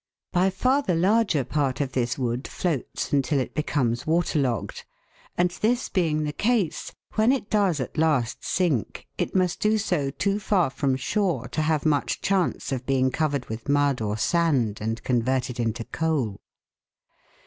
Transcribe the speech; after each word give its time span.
By 0.31 0.49
far 0.49 0.81
the 0.81 0.95
larger 0.95 1.43
part 1.43 1.79
of 1.79 1.91
this 1.91 2.17
wood 2.17 2.47
floats 2.47 3.13
until 3.13 3.39
it 3.39 3.53
becomes 3.53 4.07
waterlogged 4.07 4.83
\ 5.09 5.37
and 5.37 5.51
this 5.51 5.89
being 5.89 6.23
the 6.23 6.33
case, 6.33 6.91
when 7.13 7.31
it 7.31 7.51
does 7.51 7.79
at 7.79 7.99
last 7.99 8.43
sink, 8.43 9.05
it 9.19 9.35
must 9.35 9.59
do 9.59 9.77
so 9.77 10.09
too 10.09 10.39
far 10.39 10.71
from 10.71 10.95
shore 10.95 11.47
to 11.49 11.61
have 11.61 11.85
much 11.85 12.19
chance 12.19 12.71
of 12.71 12.87
being 12.87 13.11
covered 13.11 13.45
with 13.45 13.69
mud 13.69 14.01
or 14.01 14.17
sand 14.17 14.79
and 14.81 15.03
converted 15.03 15.59
into 15.59 15.83
coal. 15.83 16.41